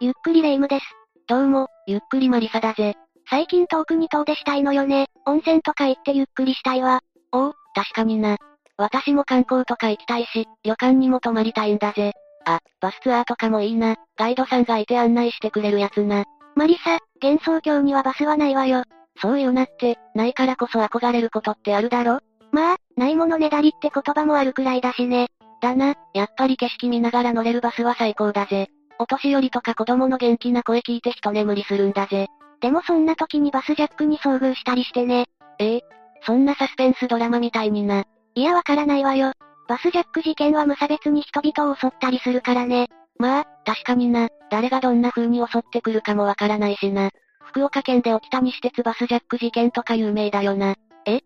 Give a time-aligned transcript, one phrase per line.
[0.00, 0.84] ゆっくりレ夢ムです。
[1.26, 2.94] どうも、ゆっくりマリサだぜ。
[3.28, 5.08] 最近遠くに遠出したいのよね。
[5.26, 7.00] 温泉とか行ってゆっくりしたいわ。
[7.32, 8.36] おお、確かにな。
[8.76, 12.12] 私も観光とか行きたいし、旅館にも泊まりたいんだぜ。
[12.44, 13.96] あ、バスツアーとかもいいな。
[14.16, 16.22] ガイドさんがいて案内してくれるやつな。
[16.54, 18.84] マリサ、幻想郷にはバスはないわよ。
[19.20, 22.20] そう言うなって、ないからこそ憧れることってあるだろ？
[22.52, 25.26] まあ、ないものねだりって言葉もあるくらいだしね。
[25.60, 28.68] だな、やっぱり景色見ながら乗れるバスは最高だぜ。
[28.98, 32.28] お年寄りとか子供の元気な声聞いて一眠りするんだぜ。
[32.60, 35.26] でもそんな時にバスジャックに遭遇したりしてね。
[35.58, 35.80] ええ
[36.22, 38.04] そんなサスペンスドラマみたいにな。
[38.34, 39.32] いやわからないわよ。
[39.68, 42.88] バスジャック事件は無差別に人々を襲ったりするからね。
[43.18, 44.28] まあ、確かにな。
[44.50, 47.10] 誰がどんな風に襲ってくるかもわからないしな。
[47.40, 50.74] 福岡県で起きた西鉄バスジャック事件とか有名だよな。
[51.06, 51.20] え？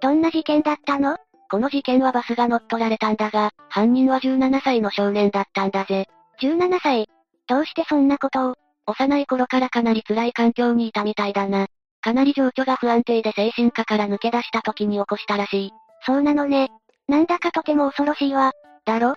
[0.00, 1.16] どんな事件だったの？
[1.50, 6.08] この事件はバスが乗っ取られたんだが、犯人は17歳の少年だったんだぜ。
[6.40, 7.08] 17歳
[7.48, 8.54] どうしてそんなことを？
[8.86, 11.66] 幼い頃からかなり辛い環境にいたみたいだな。
[12.02, 15.72] かなり情緒が不安定で精神科から抜け出した時に起こしたらしい。
[16.04, 16.68] そうなのね。
[17.08, 18.52] なんだかとても恐ろしいわ。
[18.84, 19.14] だろ？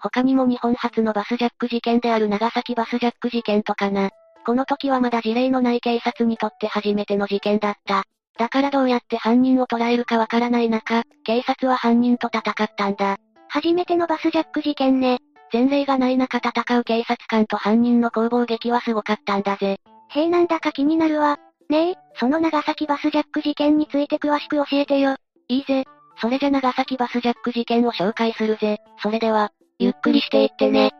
[0.00, 4.10] 他にも日本初のバスジャック事件である長崎バスジャック事件とかな。
[4.44, 8.04] この時はまだ事例のない警察にとって初めての事件だった。
[8.38, 13.16] だからどうやって犯人を捕らえるかわからない中、警察は犯人と戦ったんだ。
[13.48, 15.18] 初めてのバスジャック事件ね。
[15.52, 19.78] 前例がない中戦う警察官と犯人の攻防劇はすごかったんだぜ。
[20.10, 21.38] へえなんだか気になるわ。
[21.68, 25.16] ねえ、その長崎バスジャック事件について詳しく教えてよ。
[25.48, 25.84] いいぜ。
[26.20, 28.78] それじゃ長崎バスジャック事件を紹介するぜ。
[29.02, 30.92] それでは、ゆっくりしていってね。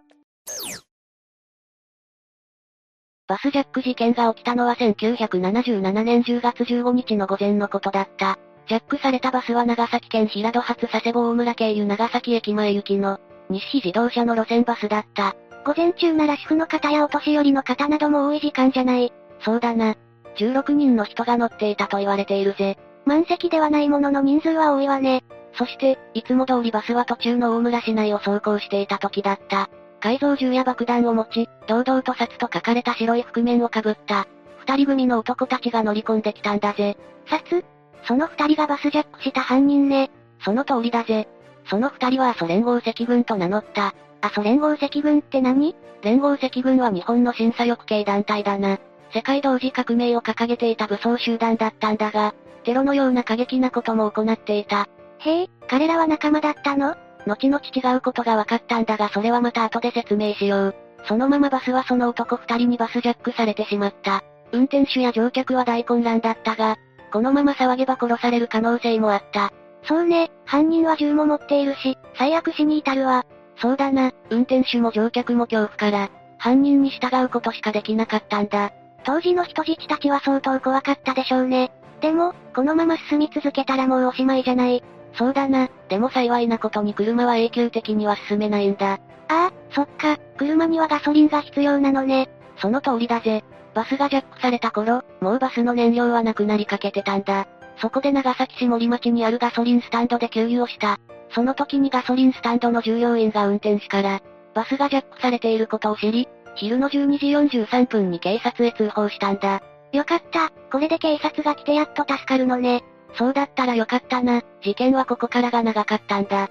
[3.27, 8.39] バスジャック事件が起きたのは1977年10月15日の午前のことだった。
[8.69, 13.19] ジャックされたバスは長崎県平戸発佐世保大村経由長崎駅前行きの、
[13.51, 15.35] 西日自動車の路線バスだった。
[15.65, 19.13] 午前中なら主婦の方やお年寄りの方なども多い時間じゃない。
[19.41, 19.97] そうだな。
[20.37, 22.79] 16人の人が乗っていたと言われているぜ。
[23.05, 25.25] 満席ではないものの人数は多いわね。
[25.55, 29.69] そして、いつも通りバスは途中の大村市内を走行していた時だった。
[30.01, 34.27] 改造銃や爆弾を持ち、堂々と札と書かれた白い覆面をかぶった、
[34.61, 36.97] 二人組の男たちが乗り込んできたんだぜ。
[37.29, 37.65] 札？
[38.05, 40.11] その二人がバスジャックした犯人ね。
[40.45, 41.29] その通りだぜ。
[41.69, 43.95] その二人は阿蘇連合赤軍と名乗った。
[44.21, 45.77] 阿蘇連合赤軍って何？
[46.03, 48.79] 連合赤軍は日本の審査翼系団体だな。
[49.13, 52.35] 世界同時革命を掲げていた武装集団だったんだが、
[52.65, 54.87] テロのような過激なことも行っていた。
[55.19, 56.95] へえ、彼らは仲間だったの？
[57.27, 60.75] 後々違うことが分かったんだがそれはまた後で説明しよう。
[61.07, 64.23] そのままバスはその男二人にバスジャックされてしまった。
[64.53, 66.77] 運転手や乗客は大混乱だったが、
[67.13, 69.53] このまま騒げば殺される可能性もあった。
[69.89, 73.25] そうね、犯人は銃も持っているし、最悪死に至るわ。
[73.57, 78.71] そうだな、運転手も乗客も恐怖から、犯人に従うことしかできなかったんだ。
[79.05, 81.73] 当時の人質たちは相当怖かったでしょうね。
[82.03, 84.85] でも、このまま進み続けたらもうおしまいじゃない。
[85.15, 88.93] そうだな、でも幸いなことに車は永久的には進めないんだ。
[88.93, 88.99] あ
[89.29, 92.29] あ、そっか、車にはガソリンが必要なのね。
[92.59, 93.43] その通りだぜ。
[93.75, 97.47] バスがジャックされた頃、もうバスの燃料はなくなりかけてたんだ。
[97.81, 100.99] そこで長崎市森町にあるガソリンスタンドで給油をした。
[101.35, 104.21] その時にガソリンスタンドの従業員が運転手から、
[104.55, 109.63] バスがジャックされていることを知り、昼の12時43分に警察へ通報したんだ。
[109.93, 112.83] よかった、これで警察が来てやっと助かるのね。
[113.15, 116.51] そうだったらよかったな、事件はここからが長かったんだ。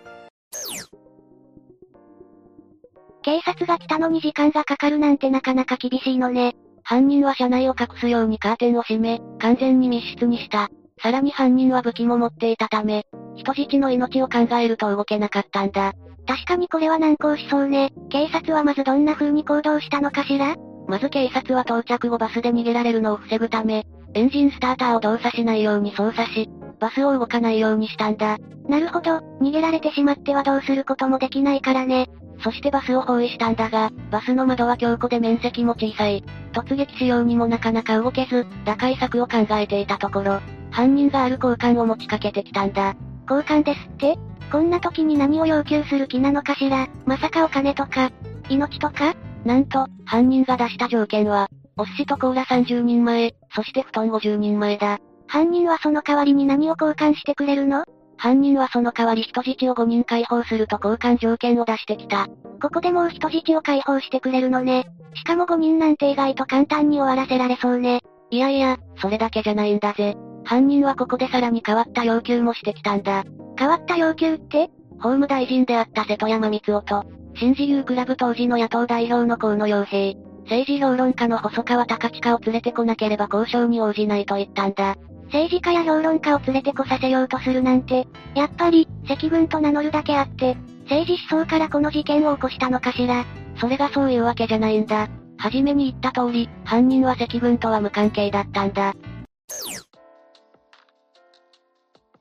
[3.21, 6.55] 警察が来たのに時間がかかるなんてなかなか厳しいのね。
[6.83, 10.69] 犯人は車内を隠すようにカーテンを閉め、完全に密室にした。
[11.01, 15.93] さらに犯人は武器も持っていたため、人質の命を考えると動けなかったんだ。
[16.27, 17.91] 確かにこれは難航しそうね。
[18.09, 20.55] 警察はまずどんな風に行動したのかしら？
[20.87, 26.49] まず警察は到着後バスで逃げられるのを防ぐため、エンジンスターターを動作しないように操作し、
[26.79, 28.37] バスを動かないようにしたんだ。
[28.67, 32.07] なるほど、逃げられてしまってはどうすることもできないからね。
[32.43, 36.23] そしてバスを包囲したんだが、バスの窓は強固で面積も小さい。
[36.53, 40.39] 突撃しようにもなかなか動けず、打開策を考えていたところ、
[40.71, 42.95] 犯人がある交換を持ちかけてきたんだ。
[43.29, 44.17] 交換ですって？
[44.51, 46.87] こんな時に何を要求する気なのかしら？
[47.05, 48.11] まさかお金とか、
[48.49, 49.15] 命とか？
[49.45, 51.47] なんと、犯人が出した条件は、
[51.77, 54.99] お寿司とコーラ30人前、そして布団50人前だ。
[55.27, 57.83] 犯人はその代わりに何を交換してくれるの？
[58.17, 62.27] 犯人はその代わり人質を5人解放すると交換条件を出してきた。
[62.61, 64.87] ここでもう人質を解放してくれるのね。
[65.13, 68.01] しかも5人なんて意外と簡単に終わらせられそうね。
[68.31, 70.17] いやいや、それだけじゃないんだぜ。
[70.47, 73.25] 犯人はここでさらに変わった要求もしてきたんだ。
[73.59, 74.69] 変わった要求って？
[74.91, 77.05] 法務大臣であった瀬戸山光夫と、
[77.35, 84.95] 新自由クラブ当時の野党代表の河野洋平、政治評論家の細川隆親を連れてこなければ交渉に応じないと言ったんだ。
[85.25, 93.25] 政治家や評論家を連れてこさせようとするなんて、やっぱり、赤軍と名乗るだけあって、政治思想からこの事件を起こしたのかしら。
[93.59, 95.09] それがそういうわけじゃないんだ。
[95.38, 98.93] はじめに言った通り、犯人は赤軍とは無関係だったんだ。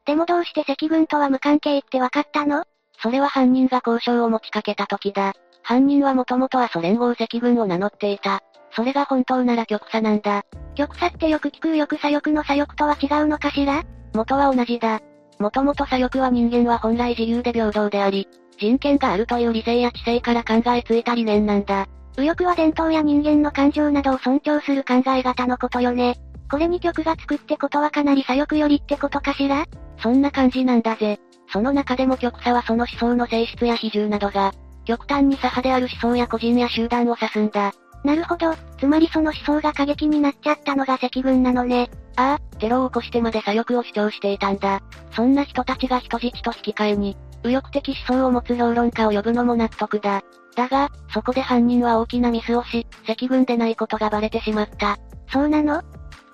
[0.06, 2.64] でもどうして赤軍とは無関係って分かったの？
[3.02, 5.34] それは犯人が交渉を持ちかけた時だ。
[5.62, 8.40] 犯人はもともとはソ連合赤軍を名乗っていた。
[8.70, 10.44] それが本当なら極左なんだ。
[10.76, 13.82] 極左ってよく聞く右翼左翼の左翼とは違うのかしら？
[14.14, 15.00] 元は同じだ。
[15.38, 21.88] もともと左翼は人間は本来自由で平等であり、人権があるという理性や知性から考えついた理念なんだ。
[22.16, 26.16] 右翼は伝統や人間の感情などを尊重する考え方のことよね。
[26.48, 29.66] これに曲がつくってことはかなり左翼寄りってことかしら？
[29.98, 31.18] そんな感じなんだぜ。
[31.52, 34.52] その中でも極左はその思想の性質や比重などが、
[34.84, 37.72] 極端に左派である思想や個人や集団を指すんだ。
[38.04, 41.90] なるほど、つまりその思想が過激になっちゃったのが赤軍なのね。
[42.16, 44.80] ああ、テロを起こしてまで左翼を主張していたんだ。
[45.12, 50.22] そんな人たちが人質と引き換えに、右翼的思想を持つ評論家を呼ぶのも納得だ。
[50.54, 54.98] だが、そこで犯人は大きなミスをし、赤軍でないことがバレてしまった。
[55.32, 55.82] そうなの？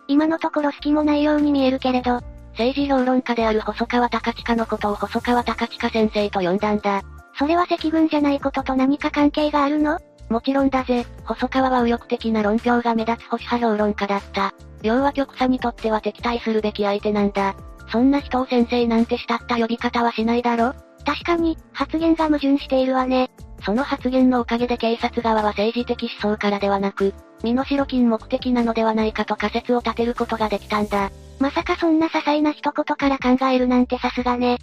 [0.09, 2.21] 今のところ隙もないように見えるけれど、
[2.53, 7.03] 政治評論家である細川隆親のことを細川隆親先生と呼んだんだ。
[7.39, 9.99] それは赤軍じゃないことと何か関係があるの？
[10.29, 14.55] もちろんだぜ、細川は右翼的な論評が目立つ保守派評論家だった。
[14.83, 17.55] 要は極左にとっては敵対するべき相手なんだ。
[17.91, 20.75] そんな人を先生なんてしたった呼び方はしないだろ？
[21.05, 23.31] 確かに、発言が矛盾しているわね。
[23.65, 31.11] その発言のおかげで警察側は政治的思想からではなく、身代金目的なのではないかと仮説を立てることができたんだ。
[31.43, 34.59] まさかそんな些細な一言から考えるなんてさすがね。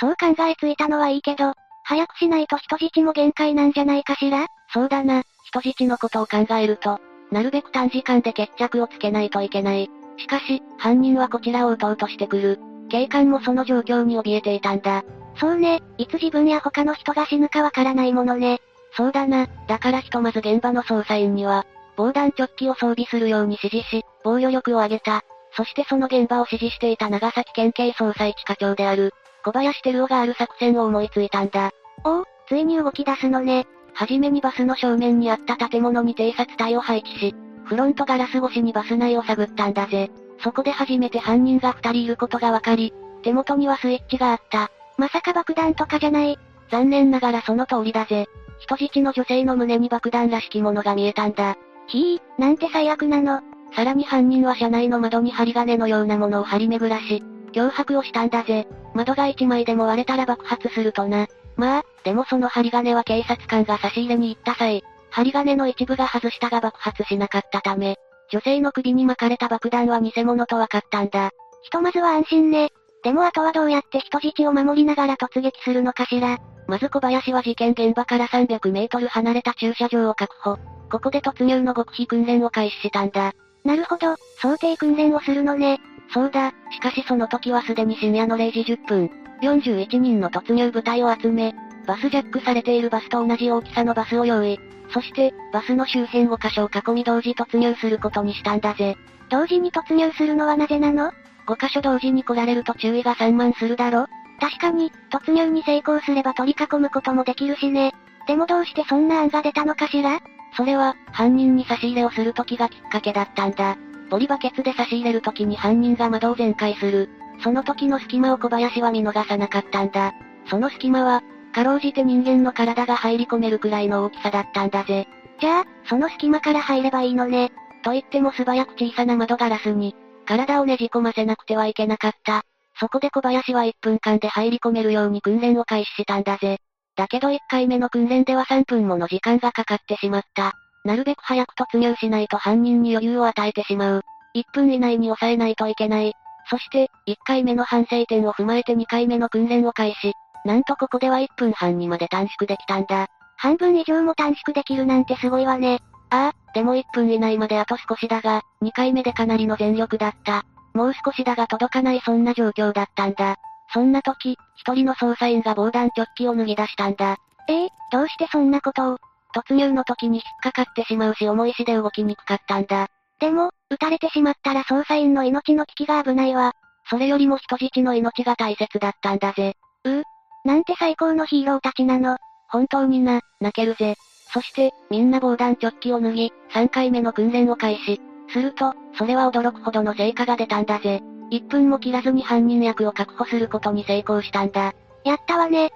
[0.00, 1.52] そう考えついたのはいいけど、
[1.84, 4.46] 早くしないと人質も限界なんじゃないかしら？
[4.72, 9.90] そうだな、人質のことを考えると、なるべく短時間で決着をつけないといけない。
[10.16, 12.58] しかし、犯人はこちらを撃とうとしてくる。
[12.88, 15.04] 警官もその状況に怯えていたんだ。
[15.36, 18.60] そうね、いつ自分や他の人が死ぬかわからないものね。
[18.96, 21.66] そうだな、だからひとまず現場の捜査員には、
[22.00, 25.22] 防弾チョッキを装備するように指示し、防御力を上げた。
[25.54, 29.12] そしてその現場を指示していた長崎県警捜査一課長である、
[29.44, 31.72] 小林照夫がある作戦を思いついたんだ。
[32.04, 33.66] おお、ついに動き出すのね。
[33.92, 40.10] はじめにバスの正面にあった建物に偵察隊を配置し、フロントガラス越しにバス内を探ったんだぜ。
[40.42, 44.70] そこで初めて犯人が二人いることが分かり、手元にはスイッチがあった。
[44.96, 46.38] まさか爆弾とかじゃない。
[46.70, 48.26] 残念ながらその通りだぜ。
[48.58, 51.58] 人質の女性の胸に爆弾らしきものが見えたんだ。
[51.90, 53.40] ひぃ、なんて最悪なの。
[53.74, 57.22] さらに犯人は車内の窓に針金のようなものを張り巡らし、
[57.52, 58.66] 脅迫をしたんだぜ。
[58.94, 61.26] 窓が一枚でも割れたら爆発するとな。
[61.56, 67.96] まあ、でもその針金は警察官が差し入れに行った際、針金の一部が外したが爆発しなかったため、
[68.32, 71.30] 女性の首に巻かれた爆弾は偽物と分かったんだ。
[71.62, 72.70] ひとまずは安心ね。
[73.02, 76.38] でもあとはどうやって人質を守りながら突撃するのかしら。
[76.68, 80.58] まず小林は事件現場から300メートル離れた駐車場を確保。
[80.90, 83.32] ここで突入の極秘訓練を開始したんだ。
[83.64, 85.80] なるほど、想定訓練をするのね。
[86.12, 89.10] そうだ、しかしその時はすでに深夜の0時10分。
[89.42, 91.54] 41人の突入部隊を集め、
[91.86, 94.58] バスジャックされているバスと同じ大きさのバスを用意。
[94.92, 98.96] そして、バスの周辺5箇所を囲み同時突入することにしたんだぜ。
[99.28, 101.12] 同時に突入するのはなぜなの
[101.46, 104.06] ？5箇所同時に来られると注意が散漫するだろ
[104.40, 107.92] 確かに、突入に成功すれば取り囲むこともできるしね。
[108.26, 110.20] でもどうしてそんな案が出たのかしら？
[110.56, 113.76] それは、犯人に差し入れをする時がきっかけだったんだ。
[114.10, 117.08] ポリバケツで差し入れる時に犯人が窓を全開する。
[117.42, 120.12] その時の隙間を小林は見逃さなかったんだ。
[120.46, 121.22] その隙間は、
[121.54, 125.08] かろうじて人間の体が入り込めるくらいの大きさだったんだぜ。
[125.40, 127.50] じゃあ、その隙間から入ればいいのね。
[127.82, 129.94] と言っても素早く小さな窓ガラスに、
[130.26, 132.42] 体をねじ込ませなくてはいけなかった。
[132.78, 136.58] そこで小林は1分間で入り込めるように訓練を開始したんだぜ。
[137.00, 140.52] だけど1回目の訓練では3分もの時間がかかってしまった。
[140.84, 144.02] なるべく早く突入しないと犯人に余裕を与えてしまう。
[144.36, 146.12] 1分以内に抑えないといけない。
[146.50, 150.12] そして、1回目の反省点を踏まえて2回目の訓練を開始。
[150.44, 153.06] なんとここでは1分半にまで短縮できたんだ。
[153.38, 155.80] 半分以上も短縮できるなんてすごいわね。
[156.10, 160.44] ああ、でも1分以内まであと少しだが、2回目でかなりの全力だった。
[160.74, 163.36] もう少しだが届かないそんな状況だったんだ。
[163.72, 167.16] そんな時、一人の捜査員が防弾チョッキを脱ぎ出したんだ。
[167.48, 168.96] ええー、どうしてそんなことを？
[169.34, 172.88] 突入の時に引っかかってしまうし重いしで動きにくかったんだ。
[173.20, 176.52] でも、撃たれてしまったら捜査員の命の危機が危ないわ。
[176.88, 179.54] それよりも人質の命が大切だったんだぜ。
[179.84, 180.02] うう。
[180.44, 182.16] なんて最高のヒーローたちなの。
[182.48, 183.94] 本当にな、泣けるぜ。
[184.32, 188.00] そして、みんな防弾チョッキを脱ぎ、3回目の訓練を開始。
[188.32, 191.02] すると、それは驚くほどの成果が出たんだぜ。
[191.30, 194.74] 1分も切らずに犯人役を確保することに成功したんだ。
[195.04, 195.70] やったわね。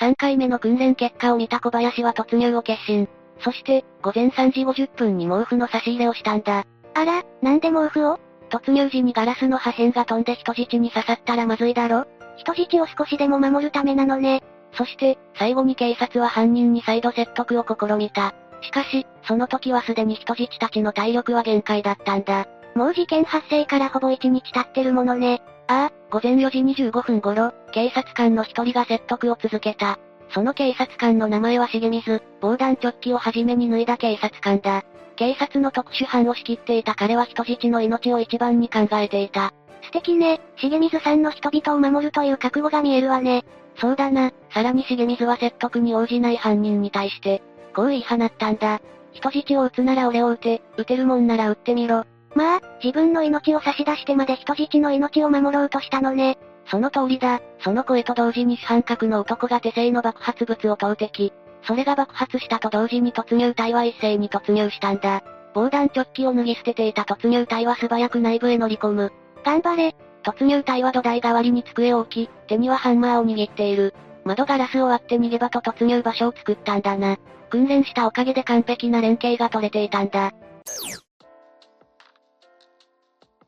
[0.00, 3.08] 3回目の訓練結果を見た小林は突入を決心。
[3.40, 6.66] そして、午前3時50分に毛布の差し入れをしたんだ。
[6.94, 8.18] あら、なんで毛布を？
[8.50, 14.42] 突入時にガラスの破片が飛んで人質に刺さったらまずいだろ人質を少しでも守るためなのね。
[14.72, 18.34] そして、最後に警察は犯人に再度説得を試みた。
[18.64, 22.46] しかし、その時はすでに人質たちの体力は限界だったんだ。
[22.74, 25.42] もう事件発生からほぼ1日経ってるものね。
[25.68, 29.98] ああ、午前4時25分頃、警察官の一人が説得を続けた。
[30.30, 34.82] その警察官の名前は重水、防弾チョッキをはじめに脱いだ警察官だ。
[35.16, 39.52] 警察の特殊班を仕切っていた彼は人質の命を一番に考えていた。
[39.82, 43.44] 素敵ね、重水さんの人々を守るという覚悟が見えるわね。
[43.76, 47.42] そうだな、さらに重水は説得に応じない犯人に対して、
[47.74, 48.80] こう言い放ったんだ。
[49.12, 52.04] 人質を撃つなら俺を撃て、撃てるもんなら撃ってみろ。
[52.34, 56.38] まあ、自分の命を差し出してまで人質の命を守ろうとしたのね。
[56.66, 57.40] その通りだ。
[57.60, 61.32] その声と同時に主犯格の男が手製の爆発物を投擲。
[61.66, 65.22] それが爆発したと同時に突入隊は一斉に突入したんだ。
[65.54, 69.12] 防弾チョッキを脱ぎ捨てていた突入隊は素早く内部へ乗り込む。
[69.44, 69.94] 頑張れ。
[70.24, 73.94] 突入隊は土台代わりに机を置き、手にはハンマーを握っている。
[74.24, 77.16] 窓ガラスを割って逃げ場と突入場所を作ったんだな。
[77.50, 80.32] 訓練したおかげで完璧な連携が取れていたんだ。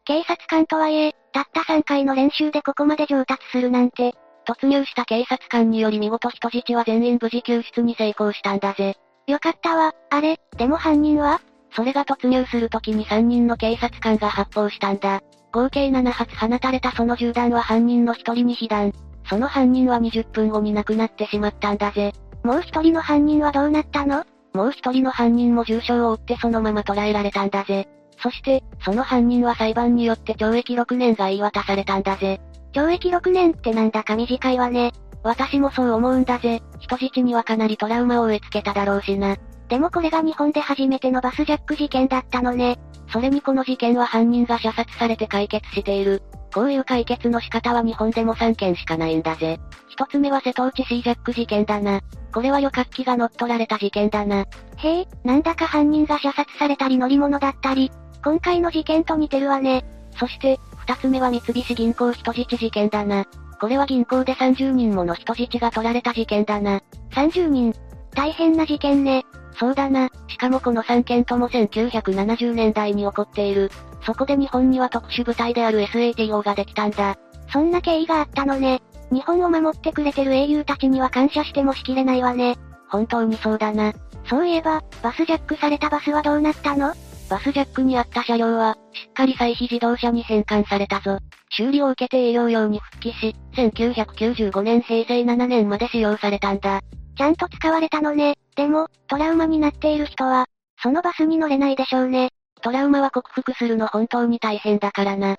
[0.05, 4.15] 警察官とはいえ、たった3回の練習でここまで上達するなんて、
[4.47, 8.95] 突入した警察官により見事人質は全員無事救出に成功したんだぜ。
[9.27, 11.41] よかったわ、あれ、でも犯人は？
[11.73, 15.21] それが突入する時に3人の警察官が発砲したんだ。
[15.53, 18.93] 合計7発放たれたその銃弾は犯人の1人に被弾。
[19.29, 22.13] その犯人は20分後に亡くなってしまったんだぜ。
[22.45, 24.25] もう一人の犯人はどうなったの？
[24.55, 27.89] もう一人の犯人も重傷を負ってそのまま捕らえられたんだぜ。
[28.23, 32.41] そして、その犯人は裁判によって懲役6年が言い渡されたんだぜ。
[32.73, 34.93] 懲役6年ってなんだか短いわね。
[35.23, 36.63] 私もそう思うんだぜ。
[36.79, 39.37] 人質にはかなりトラウマを植え付けただろうしな。
[39.69, 42.79] でもこれが日本で初めてのバスジャック事件だったのね。
[43.13, 46.23] それにこの事件は犯人が射殺されて解決している。
[46.57, 49.61] こういう解決の仕方は日本でも3件しかないんだぜ。
[49.89, 52.01] 一つ目は瀬戸内シージャック事件だな。
[52.33, 54.47] これは旅客機が乗っ取られた事件だな。
[54.79, 57.93] へえ、なんだか犯人が射殺されたり乗り物だったり、
[58.25, 59.85] 今回の事件と似てるわね。
[60.19, 63.27] そして、二つ目は三菱銀行人質事件だな。
[63.61, 66.81] これは銀行で30人もの人質が取られた事件だな。
[67.11, 67.75] 30人
[68.15, 69.27] 大変な事件ね。
[69.59, 70.11] そうだな。
[70.29, 73.71] しかもこの3件とも1970年代に起こっている。
[74.05, 77.17] そこで日本には特殊部隊である SATO ができたんだ。
[77.53, 78.83] そんな経緯があったのね。
[79.11, 82.57] 日本を守ってくれてる英雄たちには感謝してもしきれないわね。
[82.89, 83.93] 本当にそうだな。
[84.29, 86.93] そういえば、バスジャックされたバスはどうなったの？
[87.31, 91.19] バスジャックにあった車両は、しっかり再非自動車に変換されたぞ。
[91.51, 96.81] 修理を受けて営業用に復帰し、1995年平成7年まで使用されたんだ。
[97.17, 98.37] ちゃんと使われたのね。
[98.57, 100.47] でも、トラウマになっている人は、
[100.83, 102.31] そのバスに乗れないでしょうね。
[102.63, 105.37] トラウマは克服するの本当に大変だからな。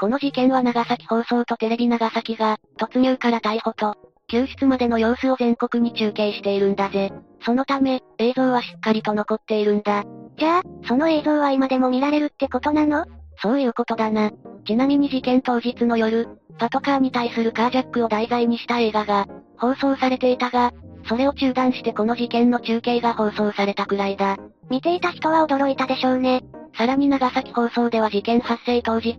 [0.00, 3.94] この事件は長崎放送とテレビ長崎が、突入から逮捕と、
[4.26, 7.12] 救出までの様子を全国に中継しているんだぜ。
[7.44, 10.04] そのため、映像はしっかりと残っているんだ。
[10.36, 13.04] じゃあ、その映像は今でも見られるってことなの？
[13.42, 14.30] そういうことだな。
[14.64, 19.26] ちなみに事件当日の夜、パトカーに対するカージャックを題材にした映画が、
[19.58, 20.72] 放送されていたが、
[21.08, 24.36] それを中断してこの事件の中継が放送されたくらいだ。
[24.70, 26.42] 見ていた人は驚いたでしょうね。
[26.78, 29.18] さらに長崎放送では事件発生当日、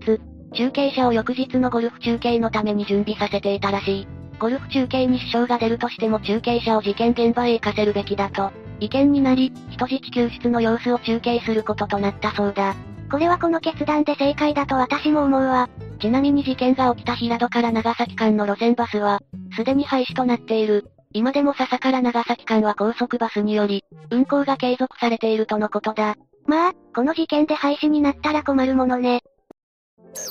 [0.53, 4.07] 中継車を翌日のゴルフ中継のために準備させていたらしい。
[4.39, 12.73] ゴルフ中継に支障が出るとしても中継車を事件現場へ行かせるべきだと、意見になり、人質救出の様子を中継することとなったそうだ。
[13.11, 15.69] これはこの決断で正解だと私も思うわ。
[15.99, 19.21] ちなみに事件が起きた平戸から長崎間の路線バスは、
[19.55, 20.89] すでに廃止となっている。
[21.13, 26.15] 今でも笹から長崎間は高速バスにより、運行が継続されているとのことだ。
[26.47, 29.21] まあ、この事件で廃止になったら困るものね。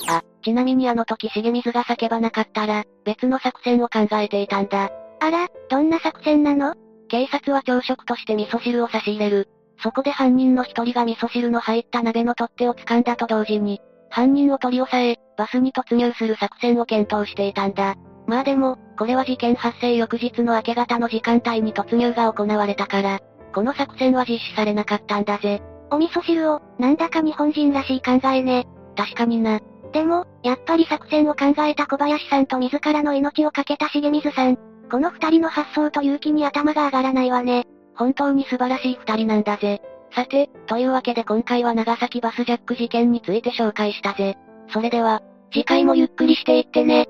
[0.09, 4.91] あ、ちなみにあの時重水が叫ばなかったら、別の作戦を考えていたんだ。
[5.21, 6.75] あら、どんな作戦なの？
[7.07, 9.49] 警察は朝食として味噌汁を差し入れる。
[9.83, 17.95] そこで犯人の一人が味噌汁の入った鍋の取っ手を掴んだと同時に、犯人を取り押さえ、バスに突入する作戦を検討していたんだ。
[18.25, 23.19] まあでも、これは事件発生翌日の明け方の時間帯に突入が行われたから、
[23.53, 25.61] この作戦は実施されなかったんだぜ。
[25.91, 28.65] お味噌汁を、なんだか日本人らしい考えね。
[28.95, 29.59] 確かにな。
[29.91, 34.57] でも、やっぱり作戦を考えた小林さんと自らの命を懸けた重水さん。
[34.89, 37.65] この二人の発想と勇気に頭が上がらないわね。
[37.95, 39.81] 本当に素晴らしい二人なんだぜ。
[40.15, 44.37] さて、というわけで今回は長崎バスジャック事件について紹介したぜ。
[44.69, 45.21] それでは、
[45.51, 47.07] 次回もゆっくりしていってね。